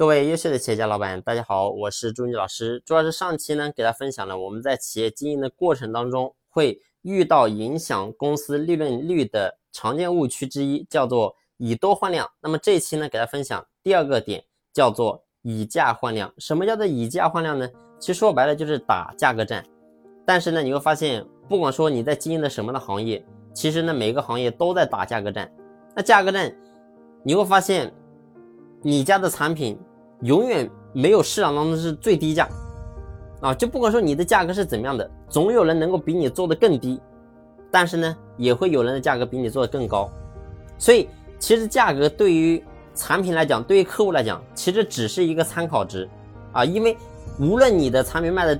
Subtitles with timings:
[0.00, 2.82] 各位优秀的企业家老板，大家好，我是朱妮老师。
[2.86, 12.26] 主要是上期呢，给大家分享了我们在企业经营的过程当中会遇到影响公司利润率的常见误区之一，叫做以多换量。
[12.40, 14.42] 那么这一期呢，给大家分享第二个点，
[14.72, 16.32] 叫做以价换量。
[16.38, 17.68] 什么叫做以价换量呢？
[17.98, 19.62] 其实说白了就是打价格战。
[20.24, 23.22] 但是呢，你会发现，不管说你在经营的什么的行业，
[23.52, 25.52] 其实呢，每个行业都在打价格战。
[25.94, 26.50] 那价格战，
[27.22, 27.92] 你会发现，
[28.80, 29.78] 你家的产品。
[30.22, 32.48] 永远没有市场当中是最低价，
[33.40, 37.00] 啊，就不管说你的价格是怎么样的，总有人能够比你做的更低，
[37.70, 40.10] 但是呢，也会有人的价格比你做的更高，
[40.76, 42.62] 所以其实价格对于
[42.94, 46.08] 产品来讲，对于客户来讲，其实只是一个参考值，
[46.52, 46.96] 啊，因为
[47.38, 48.58] 无论你的产品卖的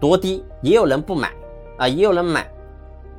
[0.00, 1.30] 多低，也有人不买，
[1.76, 2.50] 啊，也有人买，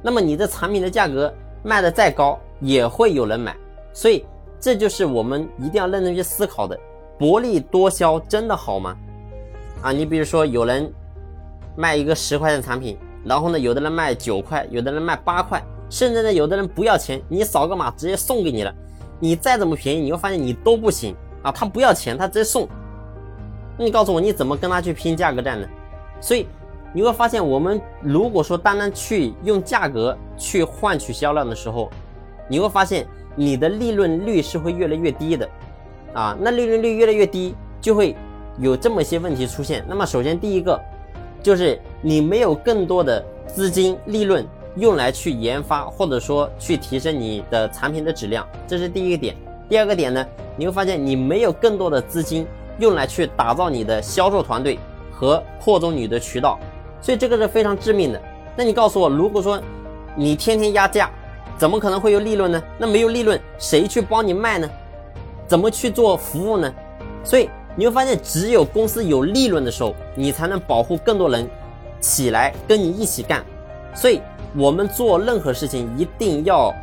[0.02, 3.56] 那么你的产品的价格卖的再高，也会有人买，
[3.94, 4.26] 所以
[4.60, 6.80] 这就是我们一定要认真去思考的。
[7.18, 8.96] 薄利多销真的好吗？
[9.82, 10.92] 啊，你比如说有人
[11.76, 18.74] 卖一个十块钱的产品，然后呢，有的人卖九块，有的人卖八块，甚至呢，有的人不要钱，你扫个码直接送给你了。
[19.20, 21.52] 你再怎么便宜，你会发现你都不行啊。
[21.52, 22.68] 他不要钱，他直接送。
[23.78, 25.68] 那你告诉我，你怎么跟他去拼价格战呢？
[26.20, 26.48] 所以
[26.94, 31.90] 你会发现，我们如果说单单去用价格去换取销量的时候，
[32.48, 35.50] 你会发现你的利润率是会越来越低的。
[36.14, 38.16] 啊，那利润率越来越低，就会
[38.60, 39.84] 有这么些问题出现。
[39.88, 40.80] 那么，首先第一个
[41.42, 49.36] 就是你没有更多的资金利润用来去研发，或者说去提升你的产品的质量，这是第一个点。
[49.70, 50.26] 第二个点呢，
[50.56, 52.46] 你会发现你没有更多的资金
[52.78, 54.78] 用来去打造你的销售团队
[55.12, 56.60] 和扩充你的渠道，
[57.02, 58.22] 所以这个是非常致命的。
[58.56, 59.60] 那你告诉我，如果说
[60.16, 61.10] 你天天压价，
[61.58, 62.62] 怎么可能会有利润呢？
[62.78, 64.70] 那没有利润，谁去帮你卖呢？
[65.48, 66.74] 怎么去做服务呢？
[67.24, 71.48] 所以你会发现，只有公司有利润的时候，你才能保护更多人
[72.00, 73.44] 起来跟你一起干。
[73.96, 74.22] 所以，
[74.56, 76.74] 我们做任何事情一定要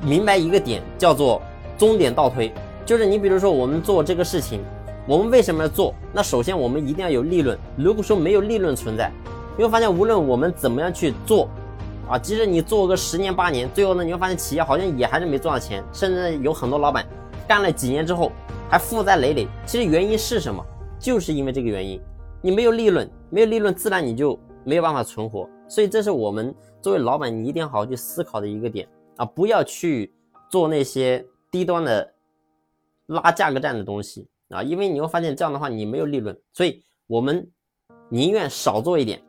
[0.00, 1.40] 明白一个点，叫做
[1.76, 2.52] 终点倒推。
[2.84, 4.60] 就是你比如说，我们做这个事情，
[5.06, 5.94] 我们为什么要做？
[6.12, 7.58] 那首先我们一定要有利润。
[7.76, 9.10] 如果说没有利润存在，
[9.56, 11.48] 你会发现，无论我们怎么样去做。
[12.08, 17.06] 啊，即使你做个十年八年，最后呢，你会发现企业好像也还是没赚到钱，甚至有很多老板
[17.48, 18.30] 干了几年之后
[18.70, 19.48] 还负债累累。
[19.66, 20.62] 其实原因是什么？
[21.00, 22.00] 就是因为这个原因，
[22.42, 25.48] 你没有利润，没有利润，自然你就没有办法存活。
[25.66, 28.86] 所以这是我们作为老板，你一定要好好去思考的一个点
[29.16, 30.12] 啊，不要去
[30.50, 32.12] 做那些低端的
[33.06, 36.38] 拉价格战的东西啊，因为你会发现这样的话你没有利润。
[36.52, 37.48] 所以我们
[38.10, 39.22] 宁愿少做一点。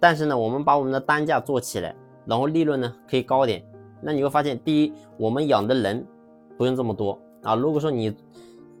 [0.00, 1.94] 但是呢，我们把我们的单价做起来，
[2.26, 3.64] 然后利润呢可以高点。
[4.02, 6.04] 那你会发现，第一，我们养的人
[6.56, 7.54] 不用这么多啊。
[7.54, 8.14] 如果说你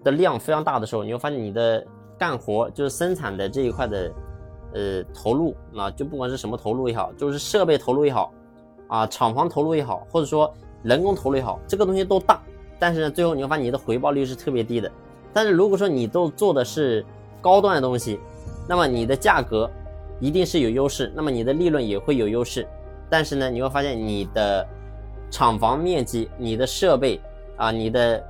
[0.02, 1.84] 的量非常大的时候，你会发现你的
[2.18, 4.12] 干活就是生产的这一块的
[4.74, 8.32] 呃投入啊，就不管是什么投入也好，就是设备投入也好
[8.88, 10.52] 啊，厂房投入也好，或者说
[10.82, 12.40] 人工投入也好，这个东西都大。
[12.78, 14.90] 但是呢，最后你会发现你的回报率是特别低的。
[15.32, 17.04] 但是如果说你都做的是
[17.40, 18.18] 高端的东西，
[18.68, 19.70] 那么你的价格。
[20.20, 22.64] 一定是有优势，那么你的利润也会有优势，
[23.10, 24.64] 但是呢，你会发现你的
[25.32, 27.20] 厂房面积、你的设备
[27.62, 28.20] 啊、你的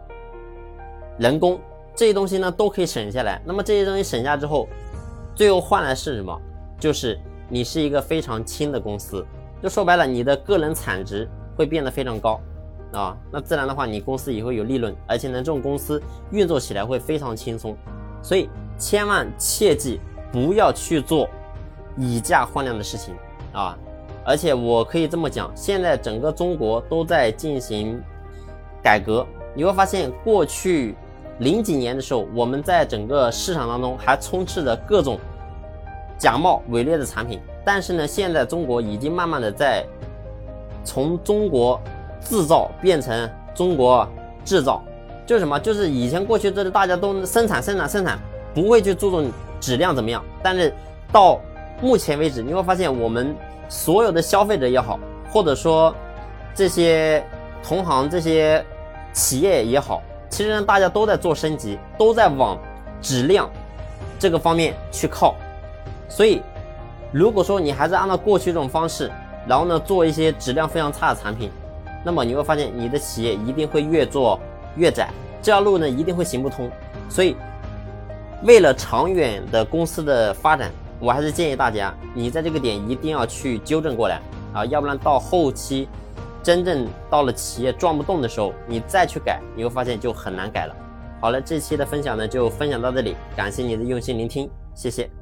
[1.18, 1.58] 人工
[1.94, 3.40] 这些东西呢都可以省下来。
[3.46, 4.68] 那么这些东西省下之后，
[5.34, 6.38] 最后换来是什么？
[6.78, 9.24] 就是你是一个非常轻的公司，
[9.62, 11.26] 就说白了，你的个人产值
[11.56, 12.38] 会变得非常高
[12.92, 13.16] 啊。
[13.30, 17.74] 那自然的话，你公司也会有利润，而且呢，这种公司运作起来会非常轻松。
[18.22, 19.98] 所以千万切记
[20.30, 21.28] 不要去做。
[21.94, 23.14] 以价换量的事情
[23.52, 23.76] 啊，
[24.24, 28.02] 而且我可以这么讲，现在整个中国都在进行
[28.82, 29.26] 改革。
[29.54, 30.94] 你会发现，过去
[31.38, 35.18] 零几年的时候，我们在整个市场当中还充斥着各种
[36.18, 37.40] 假冒伪劣的产品。
[37.64, 39.84] 但是呢，现在中国已经慢慢的在
[40.84, 41.80] 从中国
[42.20, 44.08] 制造变成中国
[44.44, 44.82] 制造，
[45.24, 45.60] 就是什么？
[45.60, 48.18] 就是以前过去这是大家都生产生产生产，
[48.54, 49.30] 不会去注重
[49.60, 50.24] 质量怎么样。
[50.42, 50.74] 但是
[51.12, 51.38] 到
[51.80, 53.36] 目前为止，你会发现我们
[53.68, 54.98] 所有的消费者也好，
[55.30, 55.94] 或者说
[56.54, 57.24] 这些
[57.62, 58.64] 同行、这些
[59.12, 62.58] 企业也好，其实呢，大家都在做升级，都在往
[63.00, 63.48] 质量
[64.18, 65.34] 这个方面去靠。
[66.08, 66.42] 所以，
[67.12, 69.10] 如果说你还是按照过去这种方式，
[69.46, 71.50] 然后呢做一些质量非常差的产品，
[72.04, 74.38] 那么你会发现你的企业一定会越做
[74.76, 75.08] 越窄，
[75.42, 76.70] 这条路呢一定会行不通。
[77.08, 77.36] 所以，
[78.42, 80.70] 为了长远的公司的发展。
[81.04, 84.20] 我还是建议大家，你在这个点一定要去纠正过来
[84.54, 85.88] 啊，要不然到后期，
[86.42, 90.74] 真正到了企业转不动的时候，你再去改，你会发现就很难改了。
[91.20, 95.21] 好了，这期的分享呢就分享到这里，感谢你的用心聆听，谢谢。